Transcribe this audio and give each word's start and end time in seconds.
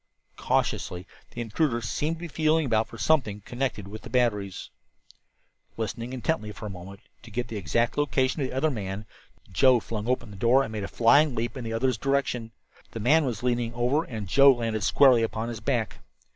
Cautiously 0.37 1.05
the 1.29 1.41
intruder 1.41 1.79
seemed 1.79 2.15
to 2.15 2.19
be 2.21 2.27
feeling 2.27 2.65
about 2.65 2.87
for 2.87 2.97
something 2.97 3.41
connected 3.41 3.87
with 3.87 4.01
the 4.01 4.09
batteries. 4.09 4.71
Listening 5.77 6.11
intently 6.11 6.51
for 6.51 6.65
a 6.65 6.71
moment, 6.71 7.01
to 7.21 7.29
get 7.29 7.49
the 7.49 7.55
exact 7.57 7.99
location 7.99 8.41
of 8.41 8.49
the 8.49 8.55
other 8.55 8.71
man, 8.71 9.05
Joe 9.51 9.79
flung 9.79 10.07
open 10.07 10.31
the 10.31 10.37
door 10.37 10.63
and 10.63 10.71
made 10.71 10.83
a 10.83 10.87
flying 10.87 11.35
leap 11.35 11.55
in 11.55 11.63
the 11.63 11.73
other's 11.73 11.99
direction. 11.99 12.49
The 12.93 12.99
man 12.99 13.25
was 13.25 13.43
leaning 13.43 13.75
over, 13.75 14.03
and 14.03 14.27
Joe 14.27 14.51
landed 14.53 14.81
squarely 14.81 15.21
upon 15.21 15.49
his 15.49 15.59
back. 15.59 15.99